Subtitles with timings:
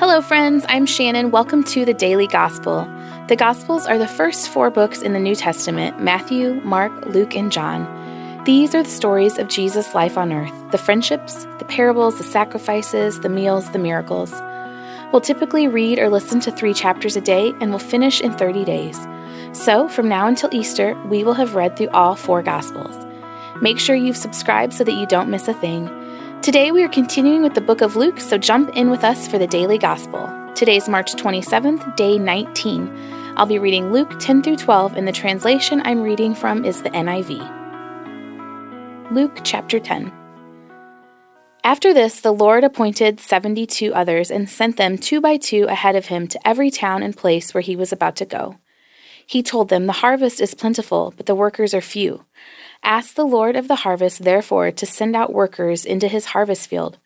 [0.00, 0.64] Hello, friends.
[0.66, 1.30] I'm Shannon.
[1.30, 2.90] Welcome to the Daily Gospel.
[3.28, 7.52] The Gospels are the first four books in the New Testament Matthew, Mark, Luke, and
[7.52, 7.84] John.
[8.46, 13.20] These are the stories of Jesus' life on earth the friendships, the parables, the sacrifices,
[13.20, 14.32] the meals, the miracles.
[15.12, 18.64] We'll typically read or listen to three chapters a day, and we'll finish in 30
[18.64, 18.98] days.
[19.52, 22.96] So, from now until Easter, we will have read through all four Gospels.
[23.60, 25.99] Make sure you've subscribed so that you don't miss a thing.
[26.42, 29.36] Today we are continuing with the book of Luke, so jump in with us for
[29.36, 30.26] the daily gospel.
[30.54, 32.88] Today's March 27th, day 19.
[33.36, 36.88] I'll be reading Luke 10 through 12, and the translation I'm reading from is the
[36.88, 37.42] NIV.
[39.12, 40.10] Luke chapter 10.
[41.62, 45.94] After this, the Lord appointed seventy two others and sent them two by two ahead
[45.94, 48.56] of him to every town and place where he was about to go.
[49.30, 52.24] He told them, The harvest is plentiful, but the workers are few.
[52.82, 56.98] Ask the Lord of the harvest, therefore, to send out workers into his harvest field.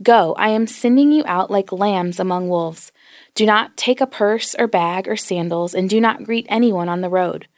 [0.00, 2.92] Go, I am sending you out like lambs among wolves.
[3.34, 7.00] Do not take a purse or bag or sandals, and do not greet anyone on
[7.00, 7.48] the road.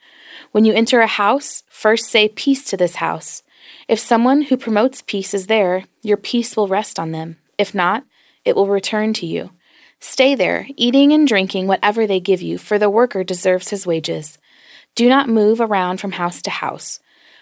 [0.53, 3.43] When you enter a house, first say peace to this house.
[3.87, 7.37] If someone who promotes peace is there, your peace will rest on them.
[7.59, 8.05] If not,
[8.43, 9.51] it will return to you.
[9.99, 14.37] Stay there, eating and drinking whatever they give you, for the worker deserves his wages.
[14.95, 16.99] Do not move around from house to house.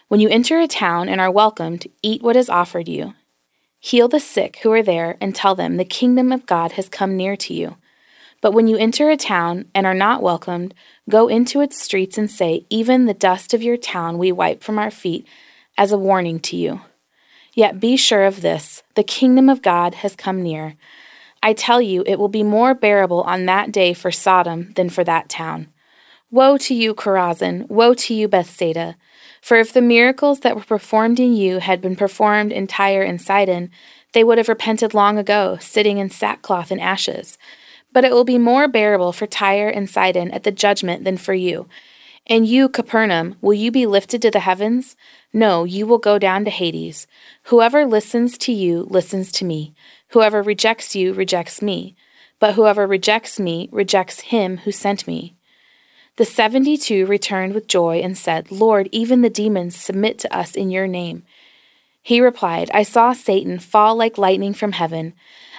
[0.07, 3.13] When you enter a town and are welcomed, eat what is offered you.
[3.79, 7.15] Heal the sick who are there and tell them the kingdom of God has come
[7.15, 7.77] near to you.
[8.41, 10.73] But when you enter a town and are not welcomed,
[11.09, 14.79] go into its streets and say, Even the dust of your town we wipe from
[14.79, 15.27] our feet
[15.77, 16.81] as a warning to you.
[17.53, 20.75] Yet be sure of this the kingdom of God has come near.
[21.47, 25.05] I tell you, it will be more bearable on that day for Sodom than for
[25.05, 25.69] that town.
[26.29, 27.69] Woe to you, Chorazin!
[27.69, 28.97] Woe to you, Bethsaida!
[29.41, 33.21] For if the miracles that were performed in you had been performed in Tyre and
[33.21, 33.71] Sidon,
[34.11, 37.37] they would have repented long ago, sitting in sackcloth and ashes.
[37.93, 41.33] But it will be more bearable for Tyre and Sidon at the judgment than for
[41.33, 41.69] you.
[42.29, 44.97] And you, Capernaum, will you be lifted to the heavens?
[45.31, 47.07] No, you will go down to Hades.
[47.43, 49.73] Whoever listens to you listens to me.
[50.09, 51.95] Whoever rejects you rejects me.
[52.39, 55.35] But whoever rejects me rejects him who sent me.
[56.17, 60.55] The seventy two returned with joy and said, Lord, even the demons submit to us
[60.55, 61.23] in your name.
[62.01, 65.13] He replied, I saw Satan fall like lightning from heaven.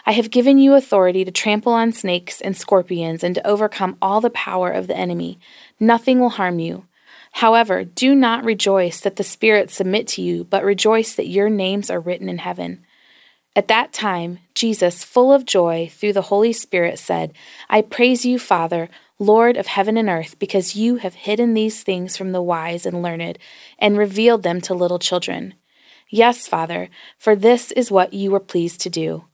[0.06, 4.20] I have given you authority to trample on snakes and scorpions and to overcome all
[4.20, 5.38] the power of the enemy.
[5.78, 6.86] Nothing will harm you.
[7.32, 11.90] However, do not rejoice that the spirits submit to you, but rejoice that your names
[11.90, 12.84] are written in heaven.
[13.58, 17.32] At that time, Jesus, full of joy through the Holy Spirit, said,
[17.68, 18.88] I praise you, Father
[19.18, 23.02] Lord of heaven and earth, because you have hidden these things from the wise and
[23.02, 23.36] learned,
[23.76, 25.54] and revealed them to little children.
[26.08, 29.24] Yes, Father, for this is what you were pleased to do.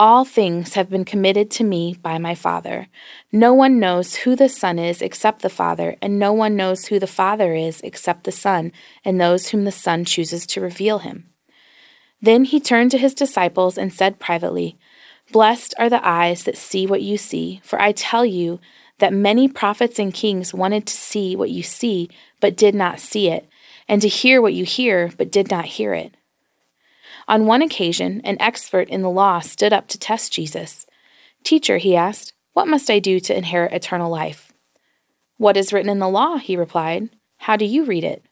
[0.00, 2.88] All things have been committed to me by my Father.
[3.30, 6.98] No one knows who the Son is except the Father, and no one knows who
[6.98, 8.72] the Father is except the Son,
[9.04, 11.29] and those whom the Son chooses to reveal him.
[12.22, 14.78] Then he turned to his disciples and said privately,
[15.32, 18.60] Blessed are the eyes that see what you see, for I tell you,
[18.98, 22.10] that many prophets and kings wanted to see what you see,
[22.40, 23.48] but did not see it,
[23.88, 26.14] and to hear what you hear, but did not hear it.
[27.26, 30.86] On one occasion, an expert in the law stood up to test Jesus.
[31.44, 34.52] Teacher, he asked, what must I do to inherit eternal life?
[35.36, 36.36] What is written in the law?
[36.36, 37.10] He replied.
[37.38, 38.24] How do you read it?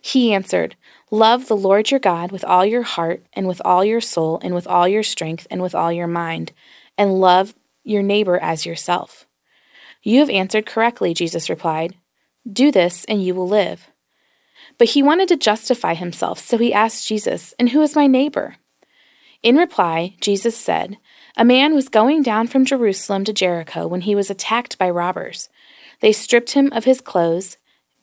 [0.00, 0.76] He answered,
[1.10, 4.54] Love the Lord your God with all your heart, and with all your soul, and
[4.54, 6.52] with all your strength, and with all your mind,
[6.96, 9.26] and love your neighbor as yourself.
[10.02, 11.96] You have answered correctly, Jesus replied.
[12.50, 13.88] Do this, and you will live.
[14.78, 18.56] But he wanted to justify himself, so he asked Jesus, And who is my neighbor?
[19.42, 20.96] In reply, Jesus said,
[21.36, 25.48] A man was going down from Jerusalem to Jericho when he was attacked by robbers.
[26.00, 27.56] They stripped him of his clothes,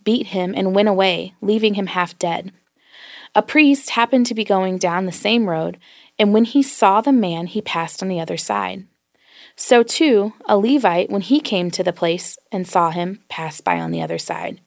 [0.03, 2.51] beat him, and went away, leaving him half dead.
[3.35, 5.77] A priest happened to be going down the same road,
[6.17, 8.87] and when he saw the man, he passed on the other side.
[9.55, 13.79] So too, a Levite, when he came to the place and saw him, passed by
[13.79, 14.61] on the other side.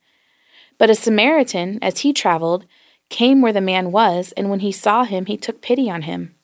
[0.79, 2.67] But a Samaritan, as he traveled,
[3.09, 6.35] came where the man was, and when he saw him, he took pity on him.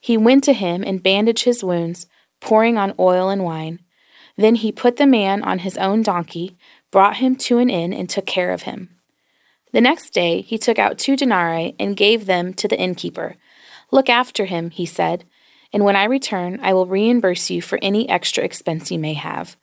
[0.00, 2.06] He went to him and bandaged his wounds,
[2.40, 3.80] pouring on oil and wine.
[4.36, 6.56] Then he put the man on his own donkey,
[6.90, 8.97] brought him to an inn, and took care of him.
[9.72, 13.36] The next day he took out two denarii and gave them to the innkeeper.
[13.90, 15.24] Look after him, he said
[15.72, 19.56] and when I return, I will reimburse you for any extra expense you may have.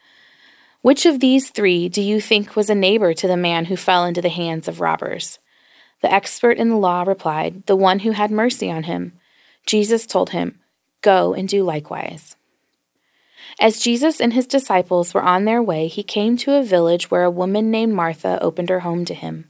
[0.81, 4.05] Which of these three do you think was a neighbor to the man who fell
[4.05, 5.39] into the hands of robbers?
[6.01, 9.13] The expert in the law replied, The one who had mercy on him.
[9.65, 10.59] Jesus told him,
[11.01, 12.35] Go and do likewise.
[13.59, 17.23] As Jesus and his disciples were on their way, he came to a village where
[17.23, 19.49] a woman named Martha opened her home to him.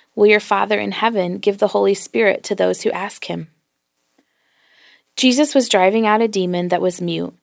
[0.15, 3.49] will your Father in heaven give the Holy Spirit to those who ask him?
[5.15, 7.33] Jesus was driving out a demon that was mute.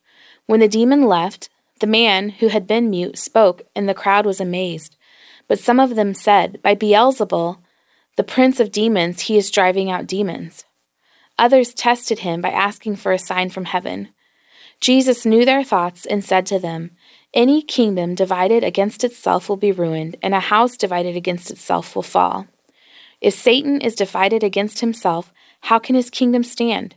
[0.45, 1.49] When the demon left,
[1.79, 4.97] the man who had been mute spoke, and the crowd was amazed.
[5.47, 7.59] But some of them said, By Beelzebul,
[8.17, 10.65] the prince of demons, he is driving out demons.
[11.37, 14.09] Others tested him by asking for a sign from heaven.
[14.81, 16.91] Jesus knew their thoughts and said to them,
[17.33, 22.03] Any kingdom divided against itself will be ruined, and a house divided against itself will
[22.03, 22.47] fall.
[23.21, 26.95] If Satan is divided against himself, how can his kingdom stand?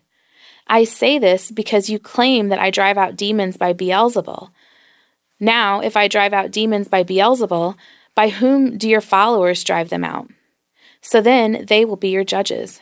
[0.69, 4.51] I say this because you claim that I drive out demons by Beelzebul.
[5.41, 7.77] Now, if I drive out demons by Beelzebul,
[8.15, 10.29] by whom do your followers drive them out?
[11.01, 12.81] So then they will be your judges.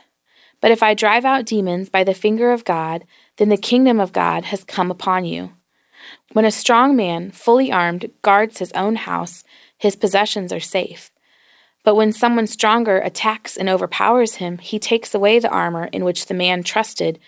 [0.60, 3.04] But if I drive out demons by the finger of God,
[3.38, 5.52] then the kingdom of God has come upon you.
[6.32, 9.43] When a strong man, fully armed, guards his own house,
[9.78, 11.09] his possessions are safe.
[11.82, 16.27] But when someone stronger attacks and overpowers him, he takes away the armor in which
[16.27, 17.19] the man trusted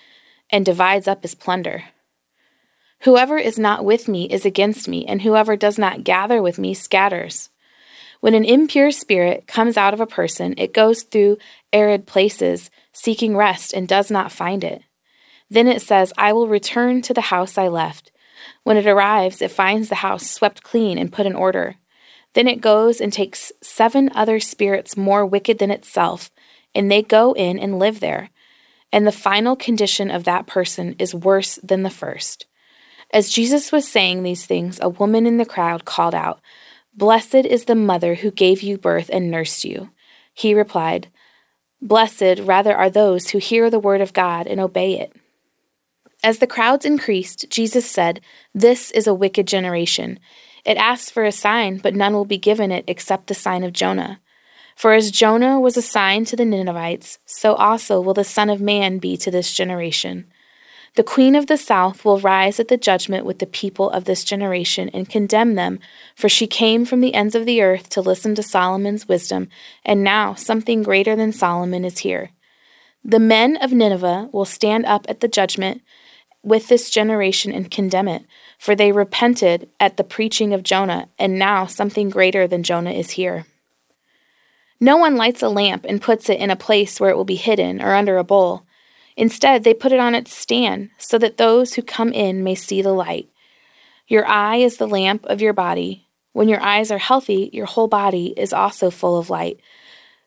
[0.51, 1.85] and divides up his plunder.
[3.01, 6.75] Whoever is not with me is against me, and whoever does not gather with me
[6.75, 7.49] scatters.
[8.21, 11.39] When an impure spirit comes out of a person, it goes through
[11.73, 14.83] arid places, seeking rest, and does not find it.
[15.51, 18.13] Then it says, I will return to the house I left.
[18.63, 21.77] When it arrives, it finds the house swept clean and put in order.
[22.35, 26.31] Then it goes and takes seven other spirits more wicked than itself,
[26.75, 28.31] and they go in and live there
[28.93, 32.47] and the final condition of that person is worse than the first.
[33.13, 36.41] As Jesus was saying these things, a woman in the crowd called out,
[36.95, 39.91] Blessed is the mother who gave you birth and nursed you.
[40.35, 41.09] He replied,
[41.81, 45.15] Blessed rather are those who hear the word of God and obey it.
[46.23, 48.21] As the crowds increased, Jesus said,
[48.55, 50.21] This is a wicked generation.
[50.65, 53.73] It asks for a sign, but none will be given it except the sign of
[53.73, 54.21] Jonah.
[54.77, 58.61] For as Jonah was a sign to the Ninevites, so also will the Son of
[58.61, 60.27] Man be to this generation.
[60.95, 64.25] The Queen of the South will rise at the judgment with the people of this
[64.25, 65.81] generation and condemn them,
[66.15, 69.49] for she came from the ends of the earth to listen to Solomon's wisdom,
[69.87, 72.31] and now something greater than Solomon is here.
[73.03, 75.83] The men of Nineveh will stand up at the judgment
[76.43, 78.25] with this generation and condemn it,
[78.63, 83.11] for they repented at the preaching of Jonah, and now something greater than Jonah is
[83.11, 83.45] here.
[84.79, 87.35] No one lights a lamp and puts it in a place where it will be
[87.35, 88.63] hidden or under a bowl.
[89.17, 92.81] Instead, they put it on its stand so that those who come in may see
[92.83, 93.29] the light.
[94.07, 96.07] Your eye is the lamp of your body.
[96.33, 99.59] When your eyes are healthy, your whole body is also full of light.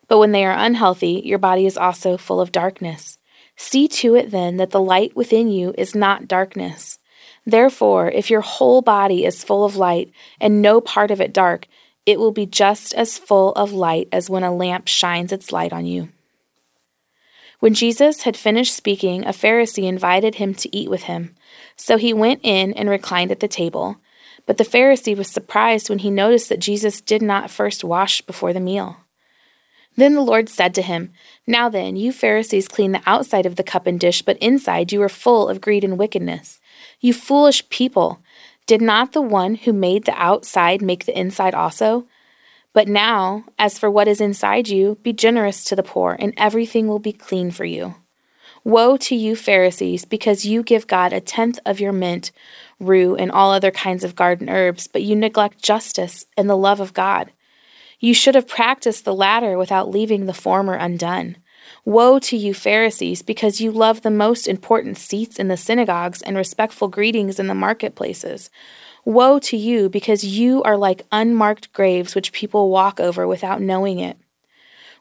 [0.08, 3.16] But when they are unhealthy, your body is also full of darkness.
[3.56, 6.98] See to it then that the light within you is not darkness.
[7.46, 10.10] Therefore, if your whole body is full of light
[10.40, 11.68] and no part of it dark,
[12.04, 15.72] it will be just as full of light as when a lamp shines its light
[15.72, 16.08] on you.
[17.60, 21.34] When Jesus had finished speaking, a Pharisee invited him to eat with him.
[21.76, 23.96] So he went in and reclined at the table.
[24.44, 28.52] But the Pharisee was surprised when he noticed that Jesus did not first wash before
[28.52, 28.98] the meal.
[29.96, 31.12] Then the Lord said to him,
[31.46, 35.02] Now then, you Pharisees clean the outside of the cup and dish, but inside you
[35.02, 36.60] are full of greed and wickedness.
[37.00, 38.20] You foolish people!
[38.66, 42.06] Did not the one who made the outside make the inside also?
[42.72, 46.88] But now, as for what is inside you, be generous to the poor, and everything
[46.88, 47.94] will be clean for you.
[48.64, 52.32] Woe to you, Pharisees, because you give God a tenth of your mint,
[52.80, 56.80] rue, and all other kinds of garden herbs, but you neglect justice and the love
[56.80, 57.30] of God.
[58.00, 61.36] You should have practiced the latter without leaving the former undone.
[61.84, 66.36] Woe to you, Pharisees, because you love the most important seats in the synagogues and
[66.36, 68.50] respectful greetings in the marketplaces.
[69.04, 74.00] Woe to you, because you are like unmarked graves which people walk over without knowing
[74.00, 74.18] it.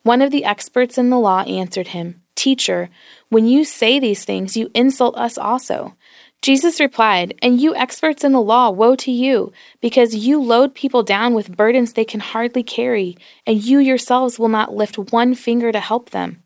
[0.03, 2.89] One of the experts in the law answered him, Teacher,
[3.29, 5.95] when you say these things, you insult us also.
[6.43, 11.01] Jesus replied, And you experts in the law, woe to you, because you load people
[11.01, 13.17] down with burdens they can hardly carry,
[13.47, 16.43] and you yourselves will not lift one finger to help them.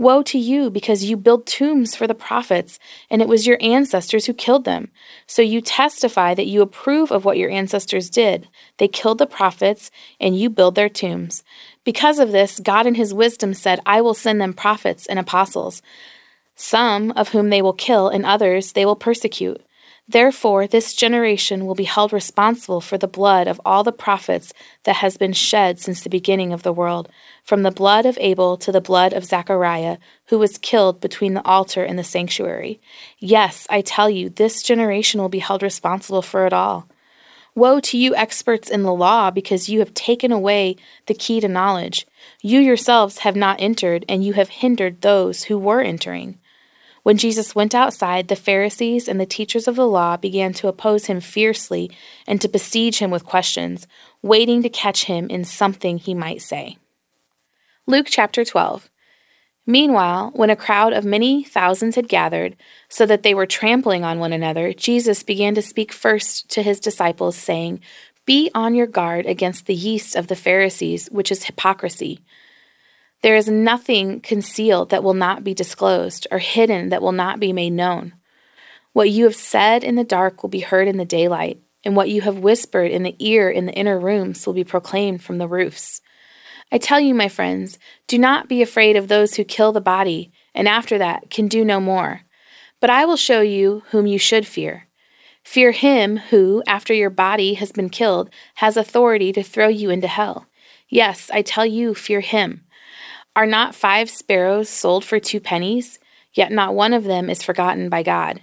[0.00, 2.78] Woe to you, because you build tombs for the prophets,
[3.10, 4.90] and it was your ancestors who killed them.
[5.26, 8.48] So you testify that you approve of what your ancestors did.
[8.78, 11.44] They killed the prophets, and you build their tombs.
[11.84, 15.82] Because of this, God in his wisdom said, I will send them prophets and apostles,
[16.56, 19.60] some of whom they will kill, and others they will persecute.
[20.10, 24.52] Therefore, this generation will be held responsible for the blood of all the prophets
[24.82, 27.08] that has been shed since the beginning of the world,
[27.44, 31.44] from the blood of Abel to the blood of Zechariah, who was killed between the
[31.44, 32.80] altar and the sanctuary.
[33.20, 36.88] Yes, I tell you, this generation will be held responsible for it all.
[37.54, 40.74] Woe to you, experts in the law, because you have taken away
[41.06, 42.04] the key to knowledge.
[42.42, 46.39] You yourselves have not entered, and you have hindered those who were entering.
[47.02, 51.06] When Jesus went outside, the Pharisees and the teachers of the law began to oppose
[51.06, 51.90] him fiercely
[52.26, 53.86] and to besiege him with questions,
[54.22, 56.76] waiting to catch him in something he might say.
[57.86, 58.90] Luke chapter 12.
[59.66, 62.56] Meanwhile, when a crowd of many thousands had gathered,
[62.88, 66.80] so that they were trampling on one another, Jesus began to speak first to his
[66.80, 67.80] disciples, saying,
[68.26, 72.20] Be on your guard against the yeast of the Pharisees, which is hypocrisy.
[73.22, 77.52] There is nothing concealed that will not be disclosed, or hidden that will not be
[77.52, 78.14] made known.
[78.92, 82.08] What you have said in the dark will be heard in the daylight, and what
[82.08, 85.48] you have whispered in the ear in the inner rooms will be proclaimed from the
[85.48, 86.00] roofs.
[86.72, 90.32] I tell you, my friends, do not be afraid of those who kill the body,
[90.54, 92.22] and after that can do no more.
[92.80, 94.86] But I will show you whom you should fear.
[95.44, 100.08] Fear him who, after your body has been killed, has authority to throw you into
[100.08, 100.46] hell.
[100.88, 102.64] Yes, I tell you, fear him.
[103.36, 105.98] Are not five sparrows sold for two pennies?
[106.34, 108.40] Yet not one of them is forgotten by God.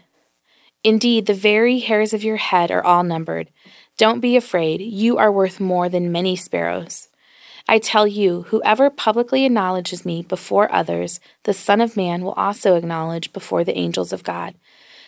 [0.83, 3.49] Indeed, the very hairs of your head are all numbered.
[3.97, 7.09] Don't be afraid, you are worth more than many sparrows.
[7.67, 12.75] I tell you, whoever publicly acknowledges me before others, the Son of Man will also
[12.75, 14.55] acknowledge before the angels of God.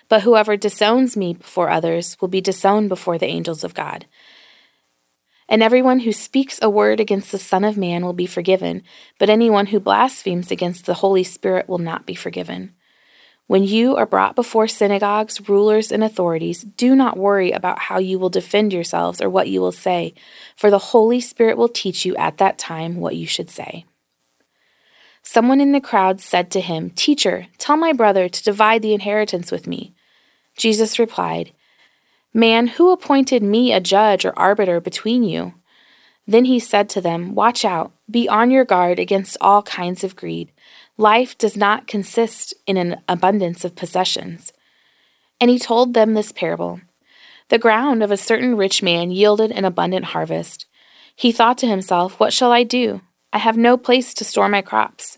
[0.09, 4.07] But whoever disowns me before others will be disowned before the angels of God.
[5.49, 8.83] And everyone who speaks a word against the Son of Man will be forgiven,
[9.17, 12.75] but anyone who blasphemes against the Holy Spirit will not be forgiven.
[13.47, 18.19] When you are brought before synagogues, rulers, and authorities, do not worry about how you
[18.19, 20.13] will defend yourselves or what you will say,
[20.55, 23.85] for the Holy Spirit will teach you at that time what you should say.
[25.23, 29.51] Someone in the crowd said to him, Teacher, tell my brother to divide the inheritance
[29.51, 29.95] with me.
[30.55, 31.51] Jesus replied,
[32.33, 35.55] Man, who appointed me a judge or arbiter between you?
[36.27, 40.15] Then he said to them, Watch out, be on your guard against all kinds of
[40.15, 40.51] greed.
[40.95, 44.53] Life does not consist in an abundance of possessions.
[45.41, 46.81] And he told them this parable
[47.47, 50.67] The ground of a certain rich man yielded an abundant harvest.
[51.15, 53.01] He thought to himself, What shall I do?
[53.33, 55.17] I have no place to store my crops.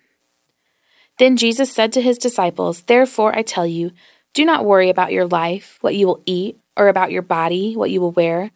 [1.21, 3.91] Then Jesus said to his disciples, Therefore I tell you,
[4.33, 7.91] do not worry about your life, what you will eat, or about your body, what
[7.91, 8.49] you will wear?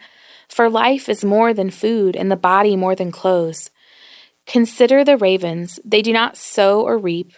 [0.50, 3.70] For life is more than food, and the body more than clothes.
[4.48, 5.80] Consider the ravens.
[5.86, 7.34] They do not sow or reap.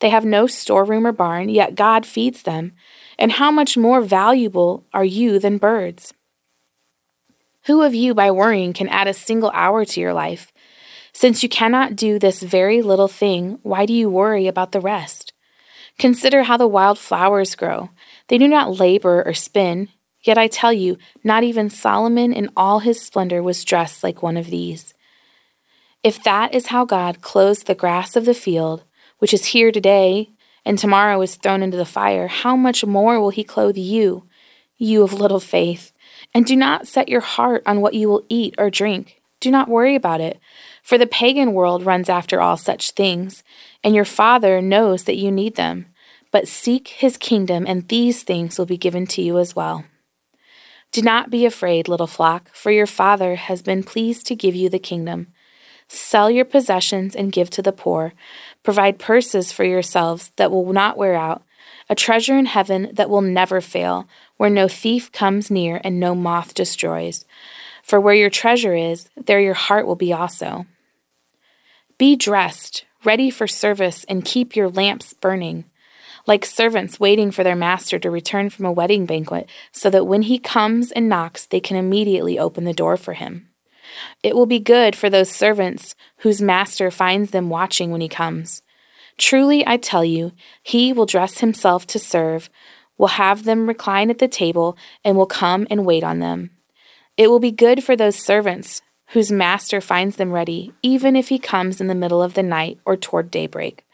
[0.00, 2.72] They have no storeroom or barn, yet God feeds them.
[3.18, 6.14] And how much more valuable are you than birds?
[7.66, 10.53] Who of you, by worrying, can add a single hour to your life?
[11.14, 15.32] Since you cannot do this very little thing, why do you worry about the rest?
[15.96, 17.90] Consider how the wild flowers grow.
[18.28, 19.88] They do not labor or spin.
[20.22, 24.36] Yet I tell you, not even Solomon in all his splendor was dressed like one
[24.36, 24.92] of these.
[26.02, 28.82] If that is how God clothes the grass of the field,
[29.18, 30.30] which is here today
[30.64, 34.26] and tomorrow is thrown into the fire, how much more will he clothe you,
[34.76, 35.92] you of little faith?
[36.34, 39.20] And do not set your heart on what you will eat or drink.
[39.40, 40.40] Do not worry about it,
[40.84, 43.42] for the pagan world runs after all such things,
[43.82, 45.86] and your Father knows that you need them.
[46.30, 49.86] But seek his kingdom, and these things will be given to you as well.
[50.92, 54.68] Do not be afraid, little flock, for your Father has been pleased to give you
[54.68, 55.28] the kingdom.
[55.88, 58.12] Sell your possessions and give to the poor.
[58.62, 61.42] Provide purses for yourselves that will not wear out,
[61.88, 66.14] a treasure in heaven that will never fail, where no thief comes near and no
[66.14, 67.24] moth destroys.
[67.82, 70.66] For where your treasure is, there your heart will be also.
[71.96, 75.64] Be dressed, ready for service, and keep your lamps burning,
[76.26, 80.22] like servants waiting for their master to return from a wedding banquet, so that when
[80.22, 83.48] he comes and knocks, they can immediately open the door for him.
[84.24, 88.62] It will be good for those servants whose master finds them watching when he comes.
[89.16, 90.32] Truly, I tell you,
[90.62, 92.50] he will dress himself to serve,
[92.98, 96.50] will have them recline at the table, and will come and wait on them.
[97.16, 101.38] It will be good for those servants whose master finds them ready, even if he
[101.38, 103.84] comes in the middle of the night or toward daybreak.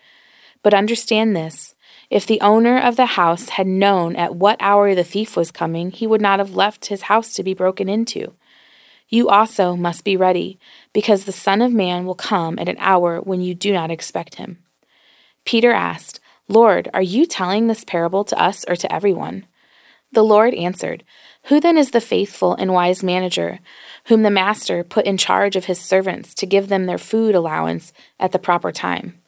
[0.63, 1.75] But understand this
[2.11, 5.91] if the owner of the house had known at what hour the thief was coming,
[5.91, 8.35] he would not have left his house to be broken into.
[9.09, 10.59] You also must be ready,
[10.93, 14.37] because the Son of Man will come at an hour when you do not expect
[14.37, 14.59] him.
[15.45, 19.47] Peter asked, Lord, are you telling this parable to us or to everyone?
[20.13, 21.05] The Lord answered,
[21.45, 23.61] Who then is the faithful and wise manager,
[24.07, 27.93] whom the master put in charge of his servants to give them their food allowance
[28.19, 29.21] at the proper time?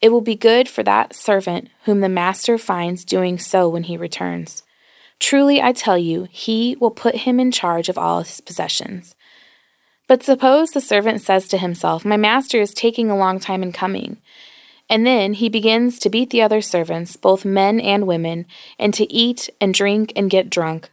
[0.00, 3.96] It will be good for that servant whom the master finds doing so when he
[3.96, 4.62] returns.
[5.18, 9.16] Truly, I tell you, he will put him in charge of all his possessions.
[10.06, 13.72] But suppose the servant says to himself, My master is taking a long time in
[13.72, 14.18] coming.
[14.90, 18.46] And then he begins to beat the other servants, both men and women,
[18.78, 20.90] and to eat and drink and get drunk.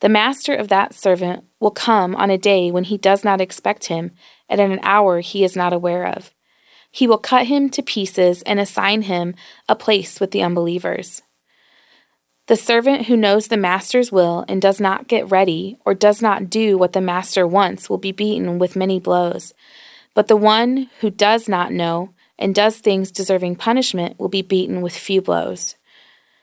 [0.00, 3.86] The master of that servant will come on a day when he does not expect
[3.86, 4.12] him,
[4.48, 6.32] and at an hour he is not aware of.
[6.90, 9.34] He will cut him to pieces and assign him
[9.68, 11.22] a place with the unbelievers.
[12.46, 16.48] The servant who knows the master's will and does not get ready or does not
[16.48, 19.52] do what the master wants will be beaten with many blows.
[20.14, 24.82] But the one who does not know and does things deserving punishment will be beaten
[24.82, 25.76] with few blows.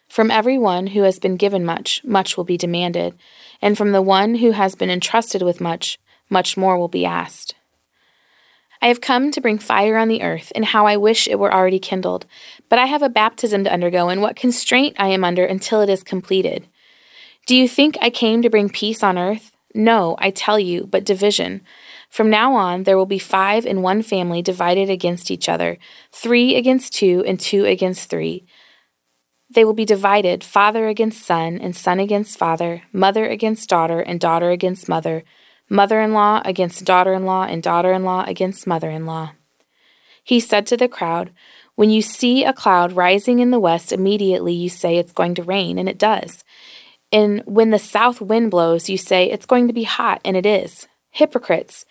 [0.09, 3.15] From every one who has been given much, much will be demanded,
[3.61, 5.97] and from the one who has been entrusted with much,
[6.29, 7.55] much more will be asked.
[8.81, 11.53] I have come to bring fire on the earth, and how I wish it were
[11.53, 12.25] already kindled.
[12.67, 15.89] But I have a baptism to undergo, and what constraint I am under until it
[15.89, 16.67] is completed.
[17.47, 19.51] Do you think I came to bring peace on earth?
[19.73, 21.61] No, I tell you, but division.
[22.13, 25.79] From now on, there will be five in one family divided against each other,
[26.11, 28.45] three against two, and two against three.
[29.49, 34.19] They will be divided, father against son, and son against father, mother against daughter, and
[34.19, 35.23] daughter against mother
[35.71, 39.31] mother in law against daughter in law, and daughter in law against mother in law.
[40.23, 41.31] He said to the crowd,
[41.73, 45.41] When you see a cloud rising in the west, immediately you say it's going to
[45.41, 46.43] rain, and it does.
[47.11, 50.45] And when the south wind blows, you say it's going to be hot, and it
[50.45, 50.87] is.
[51.13, 51.85] Hypocrites!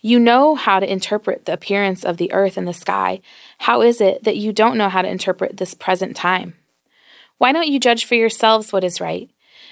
[0.00, 3.20] You know how to interpret the appearance of the earth and the sky.
[3.58, 6.54] How is it that you don't know how to interpret this present time?
[7.36, 9.28] Why don't you judge for yourselves what is right?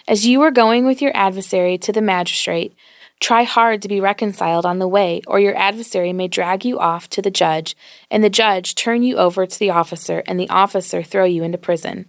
[0.07, 2.75] As you are going with your adversary to the magistrate,
[3.19, 7.09] Try hard to be reconciled on the way, or your adversary may drag you off
[7.11, 7.75] to the judge,
[8.11, 11.57] and the judge turn you over to the officer, and the officer throw you into
[11.57, 12.07] prison.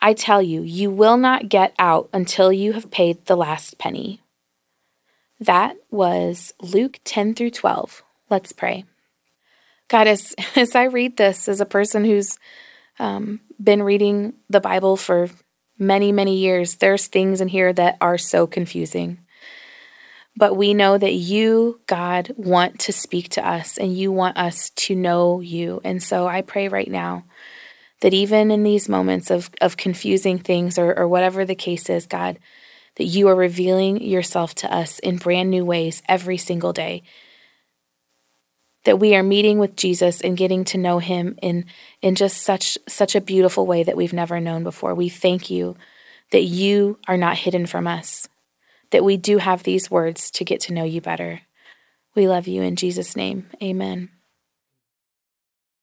[0.00, 4.20] I tell you, you will not get out until you have paid the last penny.
[5.40, 8.02] That was Luke 10 through 12.
[8.28, 8.84] Let's pray.
[9.88, 12.38] God, as, as I read this as a person who's
[12.98, 15.28] um, been reading the Bible for
[15.78, 19.18] many, many years, there's things in here that are so confusing.
[20.36, 24.70] But we know that you, God, want to speak to us and you want us
[24.70, 25.80] to know you.
[25.82, 27.24] And so I pray right now
[28.00, 32.06] that even in these moments of, of confusing things or, or whatever the case is,
[32.06, 32.38] God,
[32.98, 37.02] that you are revealing yourself to us in brand new ways every single day.
[38.84, 41.64] That we are meeting with Jesus and getting to know him in,
[42.02, 44.94] in just such such a beautiful way that we've never known before.
[44.94, 45.76] We thank you
[46.32, 48.28] that you are not hidden from us,
[48.90, 51.42] that we do have these words to get to know you better.
[52.14, 53.48] We love you in Jesus' name.
[53.62, 54.10] Amen.